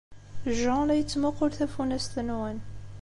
Jean 0.59 0.83
la 0.87 0.95
yettmuqqul 0.99 1.51
tafunast-nwen. 1.57 2.57